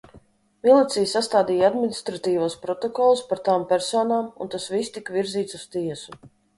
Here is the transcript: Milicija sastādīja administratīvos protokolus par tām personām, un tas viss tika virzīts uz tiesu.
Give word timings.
Milicija 0.67 1.09
sastādīja 1.11 1.67
administratīvos 1.73 2.57
protokolus 2.65 3.23
par 3.31 3.45
tām 3.51 3.69
personām, 3.75 4.35
un 4.47 4.55
tas 4.57 4.69
viss 4.77 4.99
tika 5.01 5.21
virzīts 5.23 5.63
uz 5.65 5.73
tiesu. 5.79 6.23